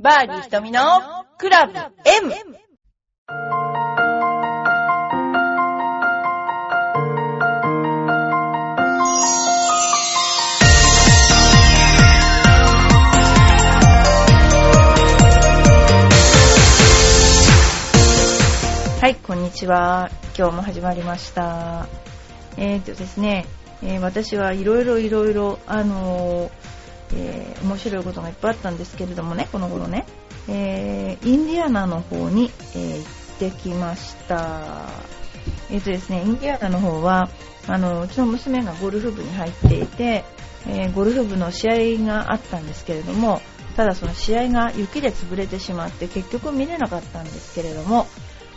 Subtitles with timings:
[0.00, 0.80] バーディー瞳の
[1.38, 2.32] クラブ M!
[19.00, 20.10] はい、こんにちは。
[20.38, 21.88] 今日も始まりました。
[22.56, 23.46] えーとですね、
[23.82, 26.77] えー私はいろいろいろいろ、あのー
[27.14, 30.06] えー面白いことがいっぱいあったんですけれどもね、この頃ね、
[30.48, 32.96] えーインディアナの方に、えー
[33.40, 34.88] 行ってきました。
[35.70, 37.28] えーとですね、インディアナの方は、
[37.66, 40.24] あの、うちの娘がゴルフ部に入っていて、
[40.66, 43.40] えゴルフ部の試合があったんですけれども、
[43.76, 48.06] ただその試合が雪で潰れてしまって結局見れなかったんですけれども、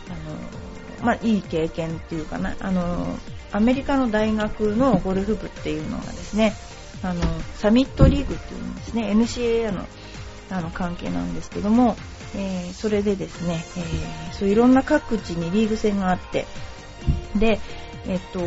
[0.08, 3.06] あの、まあ、いい経験っていうかな、あの、
[3.52, 6.54] アメリカの大学のゴルフ部っていうのがですね、
[7.02, 7.22] あの、
[7.56, 9.86] サミットリーグっていうんですね、NCAA の
[10.50, 11.96] あの関係なんですけども、
[12.34, 16.46] えーそれでですね、えーそういろんな各地にリーグ戦があって、
[17.36, 17.60] で、
[18.06, 18.40] えっと、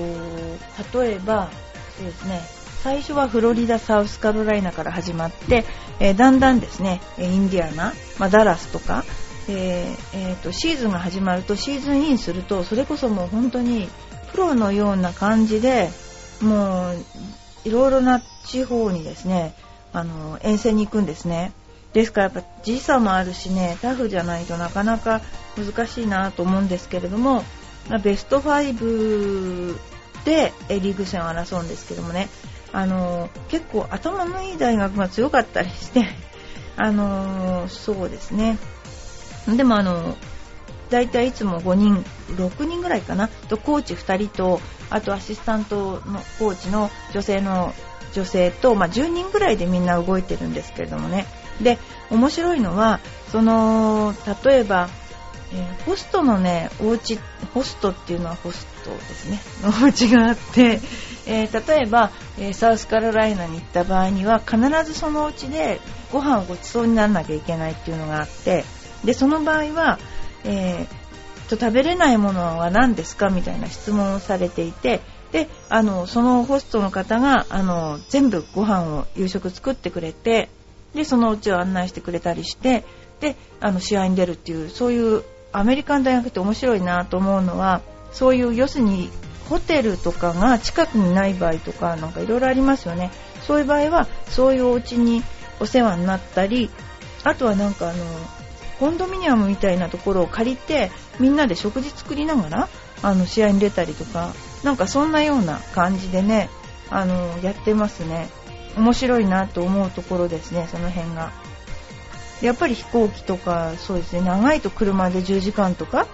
[1.00, 1.50] 例えば、
[1.98, 2.42] そうですね、
[2.84, 5.66] 最初はフロリダ、サウスカロライナから始まって、
[6.00, 9.04] えーだんだんですね、インディアナ、まあ、ダラスとか、
[9.48, 13.88] えーえーとシーズンが始まるとシーズンインするとそれこそもう本当に
[14.32, 15.90] プロのような感じで
[16.42, 17.06] もう
[17.66, 19.54] いろいろな地方にですね
[19.92, 21.52] あの遠征に行くんですね。
[21.94, 25.22] ですからやっぱ時差もあるしねタフじゃないとなかなか
[25.58, 27.44] 難しいなと思うんですけれども
[27.90, 29.78] まベスト5
[30.26, 32.28] でリーグ戦を争うんですけどもね
[32.74, 36.06] あの結構頭のいい大学が強かったりして
[36.76, 38.58] あのそうですね。
[39.48, 40.18] でもあの
[40.90, 42.06] 大体いつも5人
[42.36, 43.28] 6人ぐらいかな？
[43.28, 47.74] とコーチ2人とあとアシスタントのコーチの女性の
[48.14, 51.26] 女性と、まあ、10人ぐらいでみんな動いてるんですけれどもね。
[51.62, 51.78] で
[52.10, 53.00] 面白いのは
[53.32, 54.14] その
[54.44, 54.90] 例えば、
[55.54, 57.20] えーホストのねお家
[57.54, 59.40] ホストっていうのはホストですね。
[59.64, 60.82] の お家があって、
[61.26, 65.80] えー例えば、えーサウスカロライナに行った場合には必ずそのお家で
[66.12, 68.66] ご飯をごちそうにならなきゃいけないっていうのがあって
[69.04, 70.00] でその場合は、
[70.46, 71.06] えー
[71.48, 73.30] と食べれないものは何ですか？
[73.30, 75.02] みたいな質問をされていて
[75.32, 80.50] であのそのホストの方があの全部ご飯を夕食作ってくれて
[80.96, 82.84] でそのうちを案内してくれたりして
[83.20, 89.12] であの試合に出るっていうそういうアメリカン大学って面白いなと思うのはそういう要するに
[89.48, 93.12] ホテルとかが近くにない場合とかなんかいろいろありますよね。
[93.46, 95.22] そういう場合はそういうお家に
[95.60, 96.72] お世話になったり
[97.24, 98.04] あとはなんかあの
[98.80, 102.70] コンドミニアムみたいなところを借りてみんなで食事作りながら
[103.02, 106.50] あの試合に出たりとかなんかそんなような感じでね
[106.90, 108.30] あのやってますね。
[108.78, 111.32] 面白いなと思うところですねその辺が。
[112.42, 116.06] やっぱり飛行機とかそうですね長いと車で10時間とか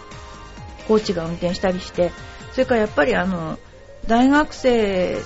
[0.88, 2.12] コーチが運転したりして
[2.52, 3.58] それからやっぱりあの
[4.08, 5.18] 大学生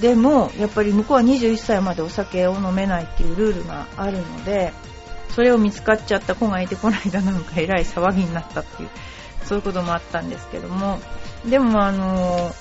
[0.00, 4.72] でもやっぱり向こうは21歳までお酒を飲めないっていうルールがあるので
[5.34, 8.88] それを見つかっちゃった子がいてこないだなんかえらい騒ぎになったっていう
[9.44, 11.00] そういうこともあったんですけども。
[11.44, 12.52] でもあの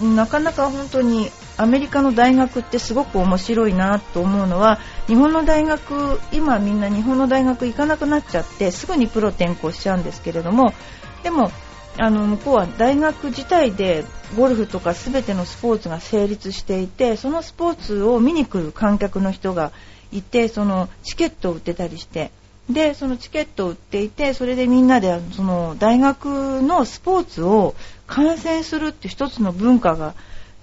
[0.00, 10.74] なかなか本当にアメリカの大学ってすごく面白いなと思うのは日本の大学今みんな日本の大学行かなくなっちゃってすぐにプロ転校しちゃうんですけれども
[11.22, 11.50] でも
[11.98, 14.04] あの向こうは大学自体で
[14.36, 19.72] ゴルフとか全てのスポーツが成立していてそのスポーツを見に来る観客の人が
[20.12, 22.30] いてそのチケットを売ってたりして
[22.68, 27.74] でそのチケットを売っていてそれでみんなでその大学のスポーツを
[28.06, 30.14] 観戦するっていう一つの文化が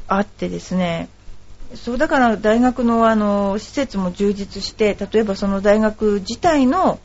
[0.07, 1.07] あってですね。
[1.75, 6.99] そうだから大学のあの施設も充実して例えばその大学自体の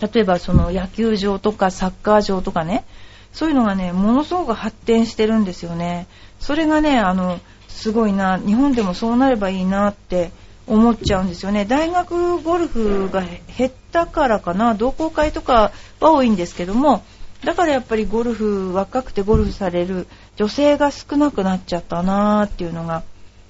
[0.00, 2.84] 例えばその野球場とかサッカー場とかね
[3.32, 6.06] そういうのがねものすごく発展してるんですよね。
[6.38, 10.30] それがねあのすごいな日本でもそうなればいいなって
[10.66, 11.64] 思っちゃうんですよね。
[11.64, 17.02] 大学ゴルフが減ったからかな同好会とかは多いんですけども
[17.44, 20.06] だからやっぱりゴルフ若くてゴルフされる
[20.36, 23.02] 女性が少なくなっちゃったなーっていうのが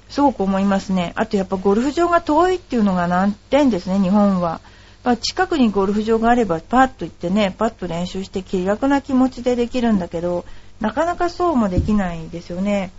[0.09, 1.12] すごく思いますね。
[1.17, 4.61] あとやっぱゴルフ場が遠いっていうのが難点ですね日本は、
[5.05, 10.45] まあ近くにゴルフ場があればパッと行ってねパッと練習して気楽な気持ちでできるんだけど
[10.81, 12.91] なかなかそうもできないですよね。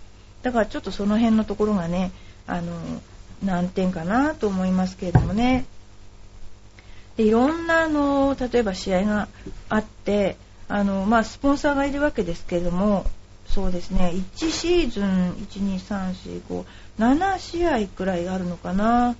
[0.42, 2.12] だからちょっとその辺のところがね
[2.46, 2.72] あの
[3.42, 5.64] 難点かなと思いますけれどもね。
[7.16, 9.28] でいろんなあの例えば試合が
[9.68, 10.36] あって
[10.68, 13.06] あの、まあ、スポンサーがいるわけですけれども
[13.46, 16.64] そうですね1シーズン12345
[16.98, 19.16] 7試合くらいあるのかな。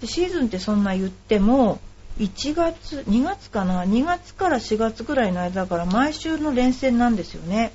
[0.00, 1.80] でシーズンってそんな言っても
[2.18, 7.72] 1月2月かな？2月から4月ぐらいの間だから毎週の連戦なんですよね。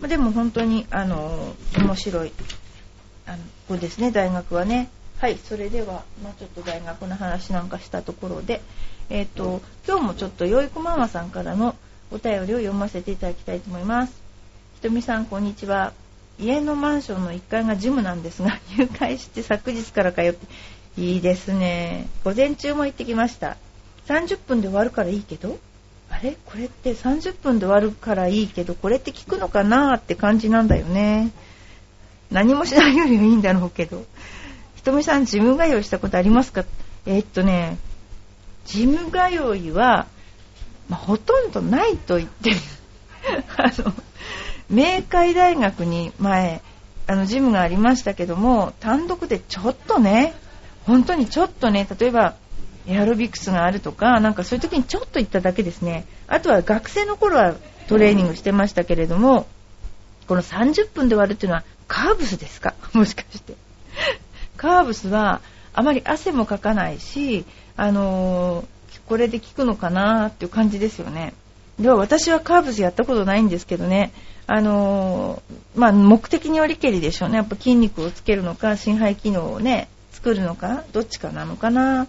[0.00, 2.32] でも本当にあの面白い
[3.26, 3.38] あの
[3.68, 4.88] 子ですね大学はね。
[5.18, 8.60] はいそれでは、まあ、ちょっと大学の話なんかしたところで
[9.08, 11.76] えっ、ー、と今日もちょっとよいこママさんからの
[12.10, 14.22] お便りを読ませていただきたいと思います。
[14.76, 15.92] ひとみさんこんにちは。
[16.38, 20.46] 家のマンションの1階がジムなんですが入会して昨日から通って
[20.96, 22.08] いいですね。
[22.24, 23.56] 午前中も行ってきました。
[24.06, 25.58] 30分で終わるからいいけど？
[26.10, 26.36] あれ？
[26.46, 31.30] これって30分で終わるからいいけどこれって効くのかなって感じなんだよね。
[32.30, 34.04] 何もしないよりはいいんだろうけど。
[34.76, 36.64] ひとみさんジム通いしたことありますか？
[37.06, 37.78] えー、っとね
[38.66, 40.06] ジム通いは、
[40.88, 42.52] まあ、ほとんどないと言って
[43.56, 43.92] あの
[44.70, 46.62] 明海大学に前
[47.06, 50.34] あのジムがありましたけども単独でちょっとね
[50.86, 52.34] 本当にちょっとね例えば
[52.86, 56.06] エアロビクスがあるとかなんかそういう時にちょっと行っただけですね。
[56.26, 57.54] あとは学生の頃は
[57.88, 59.46] トレーニングしてましたけれども
[60.28, 62.74] この30分で終わるっていうのはカーブスですか？
[62.92, 63.54] もしかして。
[64.56, 65.40] カーブスは
[65.72, 67.44] あまり汗もかかないし、
[67.76, 71.34] あのー、これで効くのかなっていう感じですよね。
[71.78, 74.12] では私はカーブスやったことないんですけどね。
[74.46, 77.36] あのー、まあ、目的によりけりでしょうね。
[77.36, 79.88] やっぱ筋肉をつけるのか、心肺機能をね、
[80.24, 82.06] 作るのか、どっちかなのかな？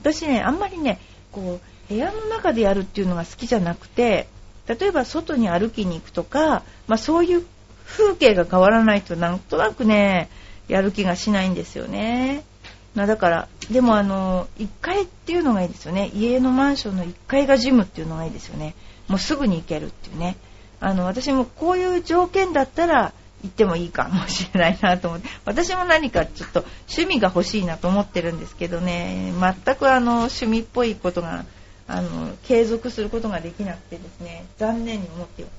[0.00, 1.00] 私ね、あんまりね、
[1.32, 4.28] こう、部屋の中でやるっていうのが好きじゃなくて、
[4.68, 7.44] 例えば外に歩きに行くとか、まあ、そういう
[7.84, 10.28] 風景が変わらないとなんとなくね、
[10.68, 12.44] やる気がしないんですよね。
[12.94, 16.12] ま、だから、でもあの、1階っていうのがいいですよね。
[16.14, 18.76] 家のマンションの1階がジムっていうのがいいですよね。
[19.08, 20.36] もうすぐに行けるっていうね。
[20.78, 23.12] あの私もこういう条件だったら
[23.46, 25.28] 行ってもいいかもしれないなと思って。
[25.44, 29.32] 私も何かちょっと趣味が欲しいなと思ってるんですけどね。
[29.64, 31.44] 全くあの趣味っぽいことが
[31.88, 34.44] あの継続することができなくてですね。
[34.58, 35.54] 残念に思っています、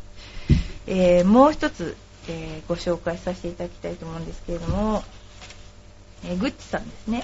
[0.87, 1.95] えー、もう一つ、
[2.27, 5.03] えー、ご紹介させていただきたいと思うんですけれども、
[6.25, 7.23] えー、グッチさんですね。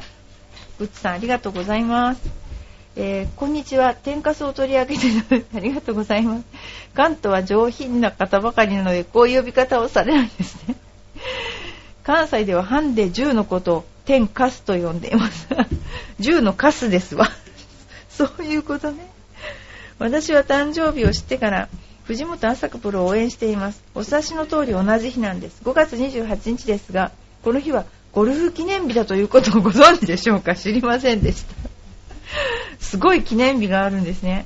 [0.80, 2.43] グッチさんありがとうございます。
[2.96, 3.96] えー、こんにちは。
[3.96, 6.44] 天かすを取り上げてありがとうございます。
[6.94, 10.76] 関東は上品な方ばかりなので、こういう呼び方をされないんですね。
[12.04, 15.48] 関西ではハンデ10のことを天かすと呼んでいます。
[16.20, 17.32] 10のカスですわ。
[18.12, 19.08] そういうことね。
[19.98, 21.70] 私は誕生日を知ってから、
[22.04, 23.82] 藤本朝香プロを応援しています。
[23.96, 25.62] お察しの通り同じ日なんです。
[25.64, 27.12] 5月28日ですが、
[27.44, 30.54] この日はゴルフ記念日だということをご存知でしょうか？
[30.56, 31.56] 知りませんでした。
[32.84, 34.46] すごい記念日があるんですね。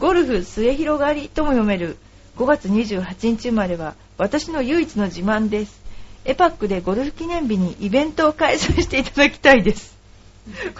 [0.00, 1.96] ゴルフ末広がりとも読める
[2.36, 5.84] 5月28日生まれは私の唯一の自慢です。
[6.24, 9.96] エパックでゴルフ記念日にイベントを開催していただきたいです。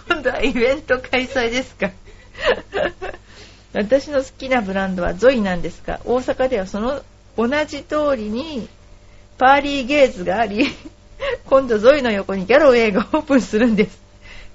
[0.08, 1.90] 今度はイベント開催ですか
[3.72, 7.02] 私の好きなブランドはゾイなんですが、大阪ではその
[7.36, 8.68] 同じ通りに
[9.38, 10.66] パーリーゲーズがあり、
[11.46, 14.03] 今度ゾイの横にギャロウェイがオープンするんです。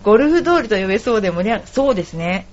[0.04, 2.48] ゴルフ通りと呼べそうで盛り上がそうですね。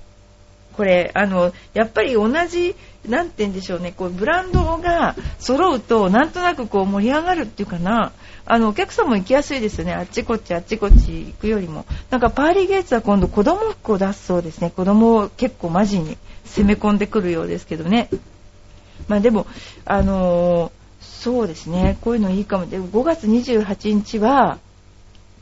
[0.76, 2.76] これ、あの、やっぱり同じ、
[3.08, 8.12] なんて言うんでしょうね、こう、ブランドが揃うと、なんとなくこう盛り上がるっていうかな、
[8.44, 9.94] あの、お客さんも行きやすいですよね。
[9.94, 11.86] あっちこっちあっちこっち行くよりも。
[12.10, 14.70] なんかパーリーゲイツは今度子供服を出すそうですね。
[14.70, 18.08] 子供を結構マジに攻め込んでくるようですけどね。
[19.08, 19.46] まあでも、
[19.84, 21.96] あのー、そうですね。
[22.02, 22.66] こういうのいいかも。
[22.66, 24.58] で5月28日は、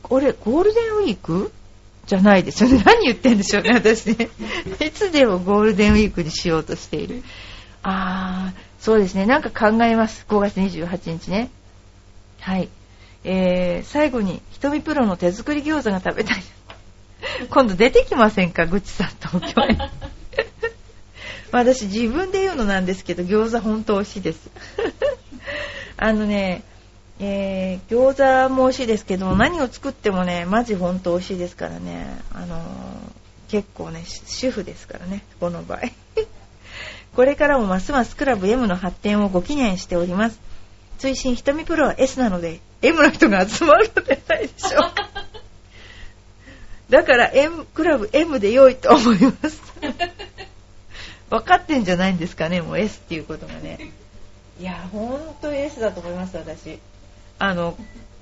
[0.01, 1.51] これ、ゴールデンウィーク
[2.05, 2.81] じゃないですよね。
[2.85, 4.29] 何言ってんでしょうね、私ね。
[4.85, 7.23] いつでもゴールデンウィークにしようとしている。
[7.83, 9.25] あー、そうですね。
[9.25, 10.25] なんか考えます。
[10.27, 11.49] 5月28日ね。
[12.39, 12.69] はい。
[13.23, 16.43] えー、最後に、ひとみプロの手作り餃子が食べたい。
[17.49, 19.77] 今度出てきませんか、ぐちさん東京へ。
[21.51, 24.49] 私自分で言うのなんですけど、餃子本当美味しいです。
[25.97, 26.63] あのね、
[27.19, 32.61] えー、餃子も美味しいですけど何を作ってもねマジ本当美味しいですからね、あのー、
[33.49, 35.79] 結構ね主婦ですからねこの場合。
[37.15, 40.39] これからもますますクラブ M の発展をご記念しております。
[40.97, 44.91] 追伸瞳プロは S なので M の人が集まるのではないでしょう。
[46.91, 49.61] だから M クラブ M で良いと思います。
[51.29, 53.91] 分かってんじゃないんですかねもう S っていうことがね。
[54.59, 56.79] いや本当 S だと思います私。
[57.39, 57.75] あの、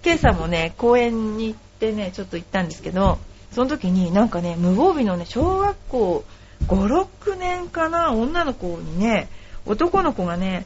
[0.03, 3.19] 今朝もね、公園に行ってね、ちょっと行ったんですけど、
[3.51, 6.25] その時になんかね、無防備のね、小学校
[6.67, 9.27] 5、6年かな、女の子にね、
[9.65, 10.65] 男の子がね、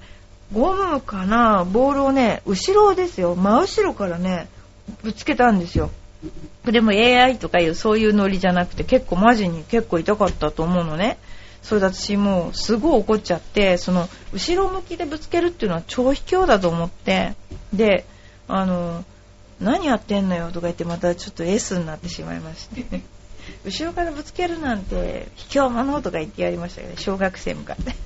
[0.54, 4.48] ゴムかな、ボールをね、後ろですよ、真後ろからね、
[5.04, 5.92] ぶつけたんですよ。
[6.66, 11.18] でも AI とかいうそういうノリじゃなくて結構マジに結構痛かったと思うのね。
[11.62, 17.34] それで私もうすごい怒っちゃって、その後ろ向きでぶつけるっていうのは超卑怯だと思って、
[17.74, 18.06] で、
[18.48, 19.04] あの、
[19.60, 23.02] 何やってんのよとか言ってまたちょっと S になってしまいまして。
[23.66, 27.96] 後ろからぶつけるなんて卑怯者とか言ってやりましたけど、小学生向かって。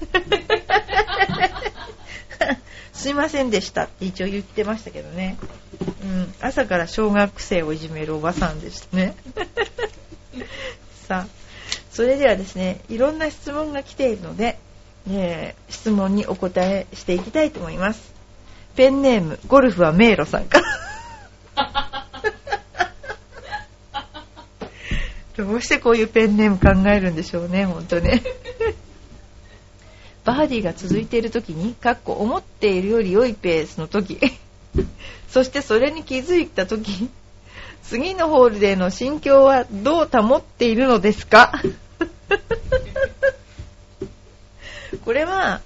[2.94, 5.38] すいませんでしたって一応言ってましたけどね。
[6.04, 9.16] うん、朝から小学生をいじめるおばさんでしたね。
[11.08, 11.28] さあ、
[11.92, 14.60] それではですね、いろんな質問が来ているので、
[15.10, 18.11] えー、質問にお答えしていきたいと思います。
[18.76, 20.62] ペンネーム、ゴルフは迷路さんか
[21.56, 22.08] ら。
[25.46, 28.22] どうしてこういうペンネーム考えるんでしょうね、ほんとね。
[30.24, 34.20] バーディーが続いている時に、かっこ思っているより良いペースの時、
[35.30, 37.10] そしてそれに気づいた時、
[37.84, 41.52] 次のホールでの心境はどう保っているのですか
[45.04, 45.62] これは、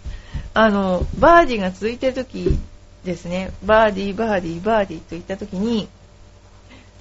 [0.54, 2.58] あの、バーディーが続いている時
[3.06, 5.88] ですね、バーディー、バーディー、バーディーといった時に、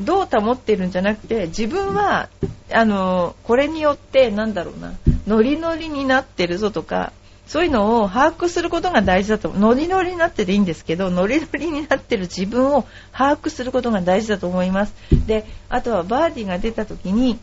[0.00, 2.28] どう保ってるんじゃなくて、自分は、
[2.73, 4.92] あの、これによって、なんだろうな、
[5.26, 7.12] ノリノリになってるぞとか、
[7.46, 14.94] そういうのを把握することが大事だとノリノリになってていいんですけどノリノリになってる自分を把握することが大事だと思います。
[15.26, 17.38] であとはバーディーが出た時に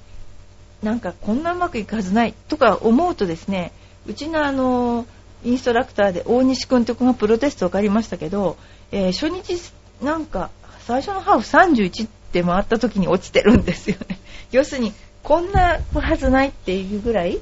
[0.81, 3.71] なんかこんなうまくいくはずないとか思うとですね
[4.07, 5.05] うちのあの
[5.43, 8.57] インストラクターで大西君という子がプロテストを借りましたけど、
[8.91, 14.19] えー、初日なんか最初のハーフ31って回った時に落ちてるんですよね。
[14.51, 14.93] 要するに
[15.23, 17.39] こんなはずないっていうぐらい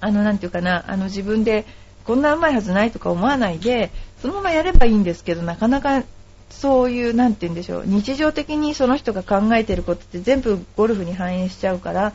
[0.00, 1.64] あの、なんていうかな、あの、自分で、
[2.04, 3.90] こんなうまいはずないとか思わないで、
[4.22, 6.04] そのままやればいいんですけど、なかなか、
[6.50, 12.12] そういう、なんて言うんでしょう、日常的にその人が考えてることって全部ゴルフに反映しちゃうから、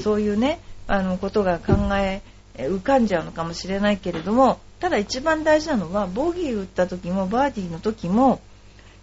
[0.00, 2.22] そういうね、あの、ことが考え、
[2.56, 8.40] 浮かんじゃうのかもしれないけれども、ただ一番大事なのは、ボギー打った時も、バーディーの時も、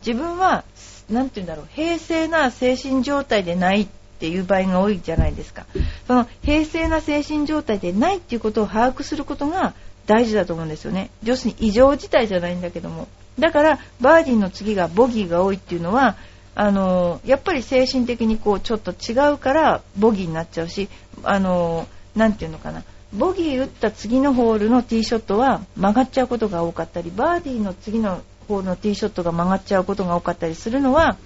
[0.06, 0.64] 自分は、
[1.10, 3.88] なんて言うんだろう、平静な精神状態でないっ
[4.20, 5.66] ていう場合が多いじゃないですか。
[6.08, 9.74] その平静な精神状態でないっていうことを把握することが
[10.06, 11.10] 大事だと思うんですよね。
[11.24, 13.08] 要するに異常事態じゃないんだけども。
[13.40, 16.16] だから、バーディーの次がボギーが多いっていうのは、
[16.54, 20.90] あのやっぱり精神的にこうちょっと違うからボギーになっちゃうし、
[21.24, 31.18] あのなていうのかな、ボギー打った次のホールのティーショットは曲がっちゃうことが多かったり、バーディーの次のホールのティーショットが曲がっちゃうことが多かったりするのは、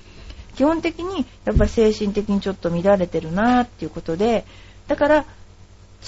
[0.56, 4.46] 基本的にやっぱり精神的にちょっと乱れてるなっていうことで
[4.88, 5.26] だから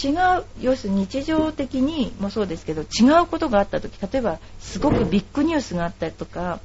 [0.01, 6.59] 違う要するに日常的にもそうですけど違うことがあった時例えばすごくビッグニュースがあったりとか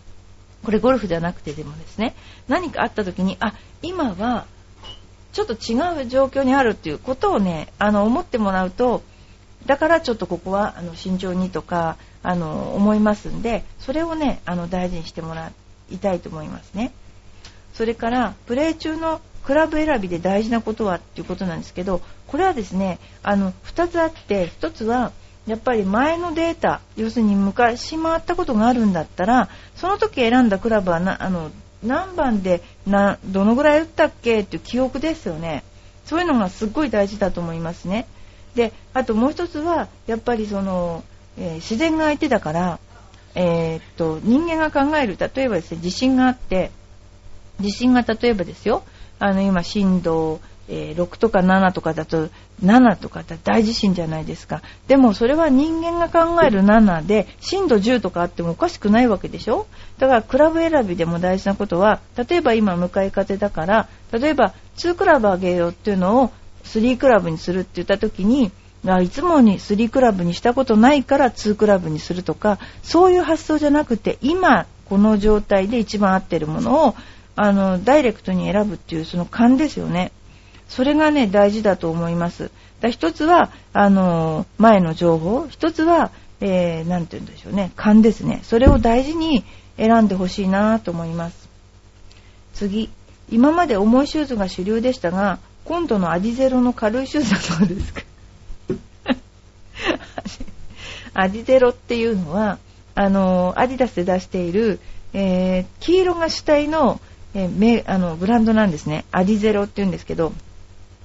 [0.64, 2.14] これゴルフじゃなくてでもですね
[2.46, 4.46] 何かあった時にあ今は
[5.32, 9.02] ちょっと違う状況にあるっていうことをねあの思ってもらうと
[9.66, 15.52] だからちょっとここはあの慎重にとかあの思いますんでそれをねあの大事にしてもら
[15.90, 16.92] いたいと思いますね。
[17.74, 25.12] それからプレー中のクラブ選びで大事なことはっていうことなんですけどこれはですねあの2つあって1つは
[25.46, 31.50] やっぱり前のデータ要するに昔回ったことがあるんだったらその時選んだクラブはなあの
[31.82, 35.64] 何番でなどのぐらい打ったっけっていう記憶ですよね。
[36.04, 38.06] そういうのがすっごい大事だと思いますね。
[38.54, 41.04] であともう1つはやっぱりその、
[41.38, 42.78] えー、自然が相手だから、
[43.34, 46.70] えー、っと人間が考える例えばですね地震があって
[47.60, 48.82] 地震が例えばですよ、
[49.18, 50.40] あの今震度、
[50.74, 52.30] えー、6とか7とかだと、
[52.64, 54.62] 7とかだ大地震じゃないですか。
[54.88, 59.66] でもそれは人間が考える7で、震度10とかあってもおかしくないわけでしょ？
[59.98, 66.30] だからクラブ選びでも大事なことは、例えば今向かい風だから、例えば2クラブあげようっていうのを
[66.64, 68.50] 3クラブにするって言った時に、
[69.02, 76.94] いつもに3クラブにしたことないから2クラブにするとか、そういう発想じゃなくて、今この状態で一番合ってるものを
[77.34, 80.12] あの、ダイレクトに選ぶっていうその勘ですよね。
[80.72, 82.50] それがね、大事だと思います。
[82.80, 86.10] だ一つは、あの、前の情報、一つは、
[86.40, 88.40] えー、なんて言うんでしょうね、勘ですね。
[88.42, 89.44] それを大事に
[89.76, 91.46] 選んでほしいなと思います。
[92.54, 92.88] 次、
[93.30, 98.00] 今まで重いシューズが主流でしたが、今度のアディゼロの軽いシューズはどうですか？
[101.20, 102.56] アディゼロっていうのは、
[102.94, 104.80] あの、アディダスで出している、
[105.12, 106.98] えー、黄色が主体の
[107.34, 109.04] えー、あのブランドなんですね。
[109.10, 110.32] アディゼロって言うんですけど、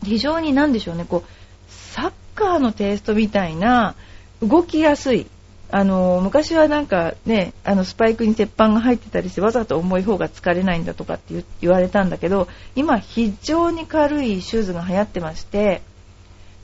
[0.04, 3.96] 非常に何でしょうね、こう、サッカーのテイストみたいな、
[4.42, 5.28] 動きやすい。
[5.70, 15.82] あの昔はなんかねあのスパイクに鉄板が入ってたりしてわざと重い方が疲れないんだとかって言われたんだけど今非常に軽いシューズが流行ってまして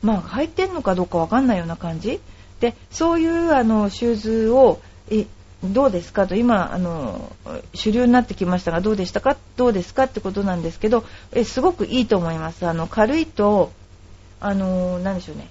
[0.02, 2.22] まあ履いてんのかどうかわかんないような感じ
[2.62, 4.80] でそういうあのシューズを
[5.64, 7.32] どうですかと今あの
[7.74, 9.38] 主流になってきましたがどうでしたか？
[9.56, 12.68] どうですかってことなんですけどえすごくいいと思います。
[12.68, 13.72] あの軽いと
[14.42, 15.48] あの何でしょうね。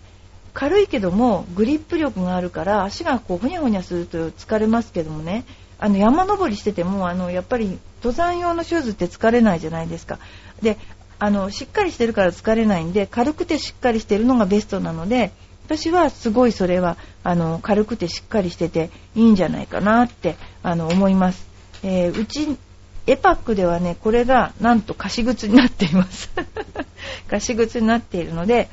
[0.52, 5.44] 軽いけどもグリップ力があるから足がこうふにゃふにゃすると疲れますけどもね。
[5.78, 10.18] あの山登りしててもあのやっぱり登山用のシューズって疲れないじゃないですか。
[10.60, 10.78] で
[11.18, 15.32] あのしっかりしてるから疲れないんで軽くてしっかりしてるのがベストなので
[15.72, 21.46] 私はすごいそれはあの軽くてしっかりしてていいんじゃないかなってあの思います、
[21.82, 22.58] えー、うち
[23.06, 26.30] エパックではねこれがなんと貸し靴になっています。
[27.28, 28.68] 貸し靴になっているので、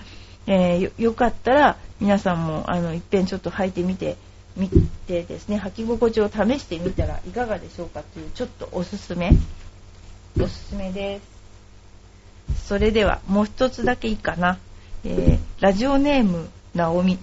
[0.45, 4.17] えー、よよかったら皆さんもあのいっぺんちょっと履いてみて
[4.57, 4.69] み
[5.07, 9.31] てですね履き心地を試してみたらいかがでしょうかというちょっとおすすめ。
[10.39, 11.21] おすすめで
[12.51, 12.67] す。
[12.67, 14.59] それではもう一つだけいいかな、
[15.05, 17.17] えー、ラジオネームナオミ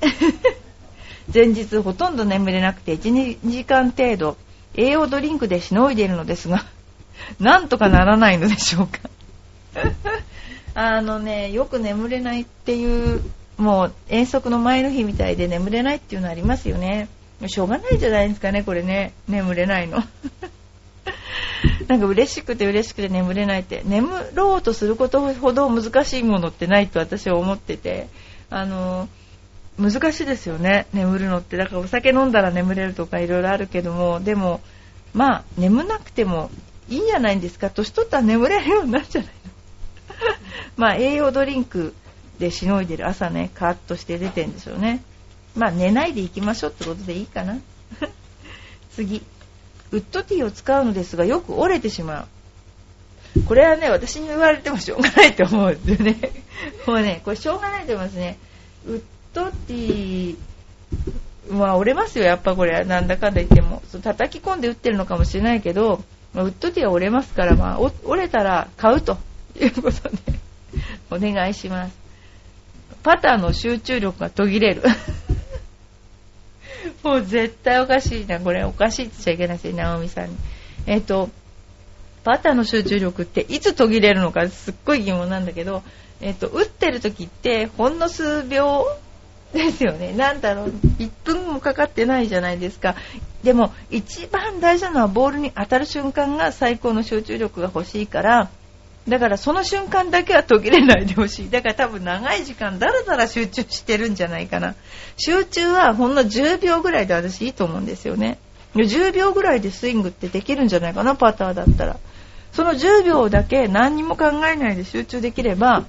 [1.32, 4.36] 前日ほとんど眠れなくて1、2時間程度
[4.74, 6.64] 栄養ドリンクでしのいでいるのですが、
[7.40, 8.98] なんとかならないのでしょうか。
[10.74, 13.22] あのね、よく眠れないっていう、
[13.56, 17.08] もう遠足の前の日みたいで眠れないっていうのありますよね。
[17.46, 19.12] しょうがないじゃないですかね、これね。
[19.28, 20.02] 眠れないの。
[21.88, 23.82] なんか嬉しくて嬉しくて眠れないって。
[23.84, 28.08] 眠ろうとすることほど難しいものってないと私は思ってて。
[28.50, 29.08] あの
[29.78, 30.86] 難しいですよね。
[30.92, 31.56] 眠るのって。
[31.56, 34.20] だからお酒飲んだら眠れるとかいろいろあるけども。
[34.20, 34.60] でも
[35.12, 36.50] まあ眠なくても
[36.88, 37.70] いいんじゃないんですか。
[37.70, 39.50] 年取ったら眠れるようになるんじゃないの。
[40.76, 41.94] まあ栄養ドリンク
[42.38, 45.02] でしのいでる朝ねカーッとして出てんでしょうね。
[45.54, 47.58] まあ寝ないでいきましょうってことでいいかな。
[48.94, 49.22] 次。
[49.92, 53.42] ウッドティーを使うのですがよく折れてしまう。
[53.42, 56.32] これはね私に言われてもしょうがないと思うんですよね。
[56.86, 58.38] もうねこれしょうがないと思いますね。
[58.86, 59.02] ウッ
[59.36, 60.36] トティ
[61.50, 63.82] は折れますよ、やっぱこれ、なんだかんだ言っても。
[63.86, 69.18] そ叩き込んで打ってるのかもしれないけど、まあ、ウッドティは折れますから、まあ、折れたら買うと
[69.60, 70.18] いうことで、
[71.12, 71.94] お願いします。
[73.02, 74.82] パターの集中力が途切れる。
[77.04, 78.40] もう絶対おかしいな。
[78.40, 80.36] これおかしいって言っちゃいけないですよ、直美さんに。
[80.86, 81.28] えっ、と、
[82.24, 85.82] パターの集中力っていつ途切れるのかすっごい疑問なんだけど、
[86.22, 88.86] えっ、と、打ってる時ってほんの数秒
[89.56, 90.12] ですよね。
[90.12, 92.94] なんだろう、1分もかかってないじゃないですか。
[93.42, 98.48] でも、一番大事なのはボールに当たる瞬間が最高の集中力が欲しいから、
[99.08, 101.50] だからその瞬間だけは途切れないでほしい。
[101.50, 104.74] だから多分長い時間だらだら集中してるんじゃないかな。
[105.16, 108.38] 集中はほんの10秒ぐらいで私いいと思うんですよね。
[108.74, 111.96] 10秒ぐらいでスイングってできるんじゃないかな、パターだったら。
[112.52, 115.84] その10秒だけ何にも考えないで集中できれば、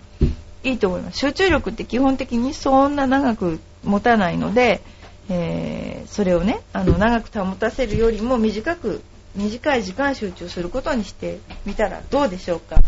[0.64, 1.20] いいと思います。
[1.20, 4.82] 集中力って基本的にそんな長く持たないので、
[5.30, 9.02] えー、それをね、あの、長く保たせるよりも短く、
[9.36, 12.82] 短い時間集中することにしてみたらどうでしょうか。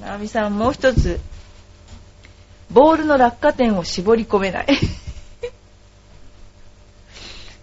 [0.00, 1.20] 直美さん、もう一つ。
[2.70, 4.66] ボールの落下点を絞り込めない。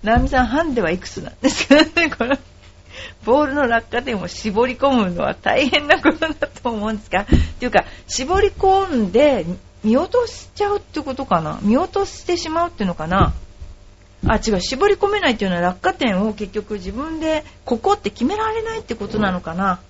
[0.03, 2.39] 直美さん、ハンデはいくつなんですかね、
[3.27, 7.25] ボールの落下点を絞り込むのは大変なことだと思うんですかっ
[7.59, 9.45] ていうか、絞り込んで
[9.83, 11.59] 見落としちゃうってことかな？
[11.61, 13.33] 見落としてしまうっていうのかな？
[14.25, 19.81] あ、違う、絞り込めないっていうのは落下点を結局自分でここって決められないってことなのかな？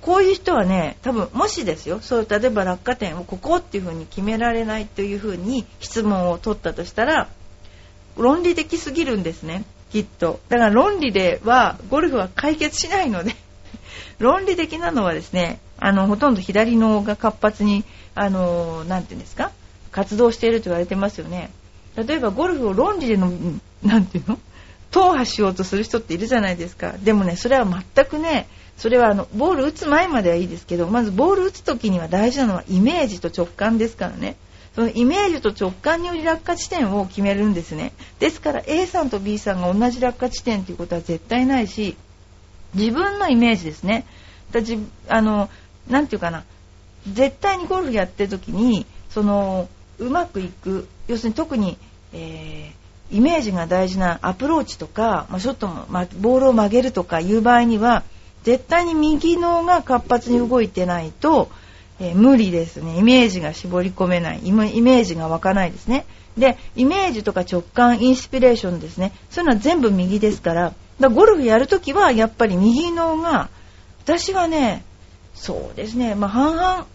[0.00, 7.28] こういう人はね、多分、もしですよ、そう、例えば落下点をここっていう風に決められないという風に質問を取ったとしたら、
[8.16, 9.64] 論理的すぎるんですね。
[9.92, 10.40] きっと。
[10.48, 13.36] だから論理では、ゴルフは解決しないので
[14.18, 19.50] 論理的なのはですね、あの、ほとんど左脳が活発に、あの、なて言うんですか？
[19.90, 21.50] 活動していると言われてますよね。
[21.94, 23.30] 例えばゴルフを論理での、
[23.82, 24.38] なんていうの？
[24.90, 26.94] 踏破しようとする人っているじゃないですか。
[27.02, 28.46] でもね、それは全くね、
[28.78, 34.36] それはあの、ボール打つ前まではいいですけど、まずボール打つ時には大事なのはイメージと直感ですからね。
[34.74, 37.92] そのイメージと直感により落下地点を決めるんですね。
[38.18, 41.96] ですから A さんと B さんが同じ落下地点ということは絶対ないし、
[42.74, 44.06] 自分のイメージですね。
[44.50, 45.50] だじあの、
[45.88, 46.44] なていうかな、
[47.10, 51.76] 絶対にゴルフやってる時に、その、うまくいく、要するに特に、
[52.12, 58.04] えー、イメージが大事なアプローチとか、まあ、ショットも、まあ、ボールを曲げるとかいう場合には、
[58.42, 61.50] 絶対に右脳が活発に動いてないと、
[62.02, 62.98] えー、無理ですね。
[62.98, 64.40] イメージが絞り込めない。
[64.44, 66.04] イメージが湧かないですね。
[66.36, 69.12] で、イメージとか直感、インスピレーションですね。
[69.30, 73.50] そういうのは全部右ですから、だゴルフやるときはやっぱり右脳が、
[74.02, 74.84] 私はね、
[75.34, 76.86] そうですね、まあ、半々、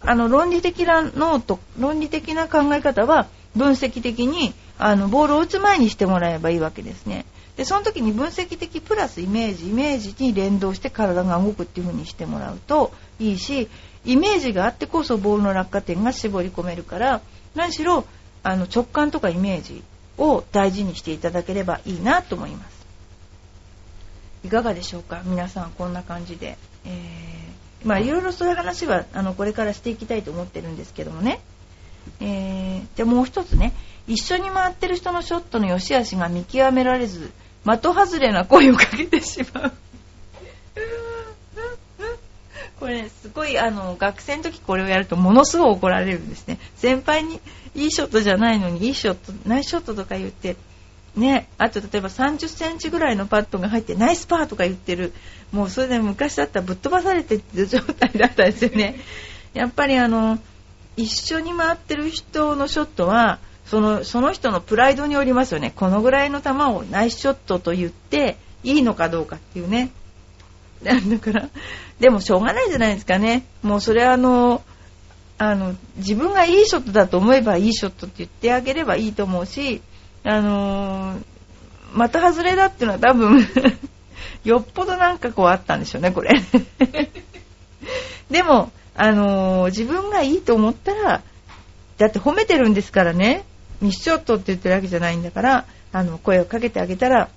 [0.00, 7.24] あの、論理的な脳と、論理的な考え方は分析的に、あの、ボールを打つ前にしてもらえばいいわけですね。
[7.56, 13.68] で、その時に分析的プラスイメージ、イメージに連動して体が動くっていう風にしてもらうといいし、
[14.06, 17.20] イメージがあってこそボールの落下点が絞り込めるから、
[17.54, 18.04] 何しろ、
[18.42, 19.82] あの、直感とかイメージ
[20.16, 22.86] を大事にしていただければいいなと思います。
[24.44, 25.22] いかがでしょうか？
[25.24, 26.56] 皆さんこんな感じで。
[26.84, 31.40] えー、まあいろいろそういう話はあのこれからしていきたいと思ってるんですけどもね。
[32.20, 33.72] えー、じゃあもう一つね、
[34.06, 37.32] 一緒に回ってる人のショットの良し悪しが見極められず、
[37.64, 39.72] 的外れな声をかけてしまう。
[42.78, 46.58] これ、ね、すごいあの学生の時これをやるとものすごい怒られるんですね。
[46.76, 47.40] 先輩に
[47.74, 50.56] いいショットじゃないのにいいショット、ナイスショットとか言って
[51.16, 55.12] ね、あと例えば30センチぐらいのパットが入ってナイスパーとか言ってる、
[55.50, 59.00] もうそれで昔だったらぶっ飛ばされてる状態だったんですよね。
[59.54, 60.38] やっぱりあの、
[60.96, 65.72] 一緒に回ってる人のショットは、そのその人のプライドによりますよね。
[65.74, 69.90] このぐらいの球をナイスショットと言っていいのかどうかっていうね。
[70.84, 71.48] だから、
[72.00, 73.44] でもしょうがないじゃないですかね。
[73.62, 74.62] もうそれはあの、
[75.38, 79.82] あの、自分がいいショットだと思えばいいショットって言ってあげればいいと思うし、
[80.24, 81.24] あのー、
[81.92, 83.46] また外れだっていうのは多分
[84.44, 86.30] よっぽどなんかこうあったんでしょうね、これ
[88.30, 91.22] でも、あのー、自分がいいと思ったら、
[91.98, 93.44] だって褒めてるんですからね、
[93.80, 97.28] ミッショットって言ってるわけじゃないんだから、あの、声をかけてあげたら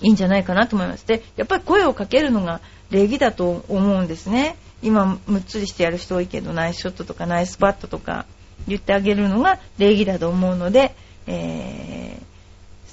[0.00, 1.06] いいんじゃないかなと思います。
[1.06, 4.56] で、やっぱり声をかけるのが礼儀だと思うんですね。
[4.82, 8.26] 今、むっつりしてやる人多いけど、ナイスショットとかナイスパットとか
[8.68, 10.94] 言ってあげるのが礼儀だと思うので、
[11.26, 12.20] え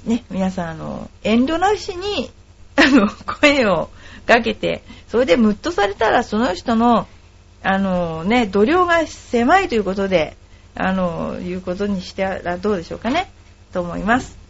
[0.05, 2.31] ー、ね、皆さん、あの、遠慮なしに、
[2.77, 3.89] あの、声を
[4.25, 7.07] かけて、それでムッとされたら、その人の、
[7.63, 10.35] あのね、度量が狭いということで、
[10.75, 13.29] あの、いうことにしてらどうでしょうかね、
[13.73, 14.40] と思います。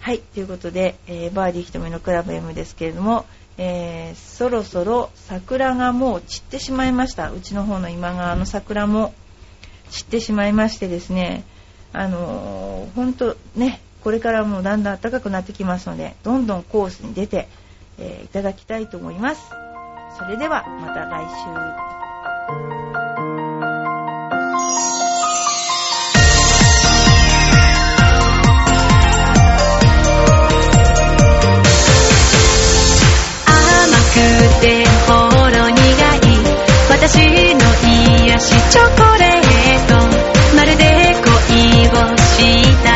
[0.00, 3.26] はい、ということで、えー、バーディー瞳のクラブ M ですけれども、
[3.58, 7.30] えー、そろそろ桜がもう散ってしまいました。
[7.30, 9.14] うちの方の今川の桜も
[9.90, 11.44] 散ってしまいましてですね、
[11.92, 17.48] あのー、本当ね、これからもだんだん暖かくなってきますので、どんどんコースに出て、
[17.98, 19.42] えー、いただきたいと思います。
[20.18, 21.26] それではまた来
[22.80, 22.85] 週。
[37.08, 37.60] 私の
[38.26, 39.94] 癒しチョコレート。
[40.56, 40.82] まるで
[41.22, 42.95] 恋をした。